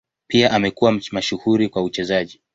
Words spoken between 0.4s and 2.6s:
amekuwa mashuhuri kwa uchezaji.